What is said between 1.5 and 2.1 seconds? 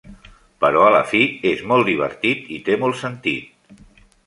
és molt